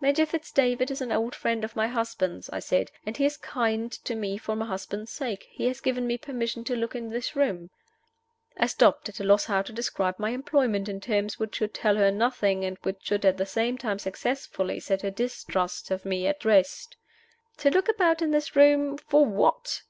"Major 0.00 0.24
Fitz 0.24 0.50
David 0.52 0.90
is 0.90 1.02
an 1.02 1.12
old 1.12 1.34
friend 1.34 1.62
of 1.62 1.76
my 1.76 1.86
husband's," 1.86 2.48
I 2.48 2.60
said, 2.60 2.90
"and 3.04 3.14
he 3.14 3.26
is 3.26 3.36
kind 3.36 3.92
to 4.06 4.14
me 4.14 4.38
for 4.38 4.56
my 4.56 4.64
husband's 4.64 5.12
sake. 5.12 5.48
He 5.50 5.66
has 5.66 5.82
given 5.82 6.06
me 6.06 6.16
permission 6.16 6.64
to 6.64 6.74
look 6.74 6.94
in 6.94 7.10
this 7.10 7.36
room" 7.36 7.68
I 8.56 8.68
stopped, 8.68 9.10
at 9.10 9.20
a 9.20 9.24
loss 9.24 9.44
how 9.44 9.60
to 9.60 9.74
describe 9.74 10.18
my 10.18 10.30
employment 10.30 10.88
in 10.88 10.98
terms 10.98 11.38
which 11.38 11.56
should 11.56 11.74
tell 11.74 11.96
her 11.96 12.10
nothing, 12.10 12.64
and 12.64 12.78
which 12.84 13.02
should 13.02 13.26
at 13.26 13.36
the 13.36 13.44
same 13.44 13.76
time 13.76 13.98
successfully 13.98 14.80
set 14.80 15.02
her 15.02 15.10
distrust 15.10 15.90
of 15.90 16.06
me 16.06 16.26
at 16.26 16.46
rest. 16.46 16.96
"To 17.58 17.70
look 17.70 17.90
about 17.90 18.22
in 18.22 18.30
this 18.30 18.56
room 18.56 18.96
for 18.96 19.26
what?" 19.26 19.82